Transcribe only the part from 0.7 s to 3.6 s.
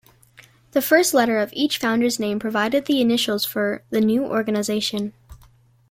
The first letter of each founder's name provided the initials